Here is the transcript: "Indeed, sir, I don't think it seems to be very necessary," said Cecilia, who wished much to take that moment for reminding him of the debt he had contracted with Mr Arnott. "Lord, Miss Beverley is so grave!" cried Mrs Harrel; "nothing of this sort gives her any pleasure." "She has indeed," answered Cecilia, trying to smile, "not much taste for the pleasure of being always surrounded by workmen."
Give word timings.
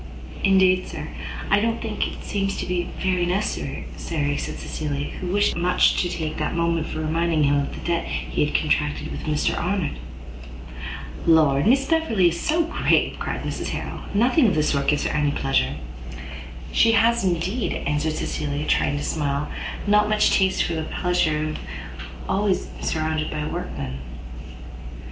"Indeed, 0.43 0.87
sir, 0.87 1.09
I 1.51 1.59
don't 1.59 1.79
think 1.79 2.07
it 2.07 2.23
seems 2.23 2.57
to 2.57 2.65
be 2.65 2.89
very 2.99 3.23
necessary," 3.23 3.85
said 3.97 4.57
Cecilia, 4.57 5.11
who 5.11 5.27
wished 5.27 5.55
much 5.55 5.95
to 6.01 6.09
take 6.09 6.37
that 6.37 6.55
moment 6.55 6.87
for 6.87 7.01
reminding 7.01 7.43
him 7.43 7.59
of 7.59 7.71
the 7.75 7.85
debt 7.85 8.05
he 8.07 8.43
had 8.43 8.55
contracted 8.59 9.11
with 9.11 9.25
Mr 9.25 9.55
Arnott. 9.55 9.99
"Lord, 11.27 11.67
Miss 11.67 11.85
Beverley 11.85 12.29
is 12.29 12.39
so 12.41 12.63
grave!" 12.63 13.17
cried 13.19 13.43
Mrs 13.43 13.67
Harrel; 13.69 13.99
"nothing 14.15 14.47
of 14.47 14.55
this 14.55 14.69
sort 14.71 14.87
gives 14.87 15.03
her 15.05 15.13
any 15.15 15.29
pleasure." 15.29 15.75
"She 16.71 16.93
has 16.93 17.23
indeed," 17.23 17.71
answered 17.85 18.13
Cecilia, 18.13 18.65
trying 18.65 18.97
to 18.97 19.03
smile, 19.03 19.51
"not 19.85 20.09
much 20.09 20.31
taste 20.31 20.63
for 20.63 20.73
the 20.73 20.81
pleasure 20.81 21.37
of 21.49 21.53
being 21.53 21.57
always 22.27 22.69
surrounded 22.81 23.29
by 23.29 23.45
workmen." 23.45 23.99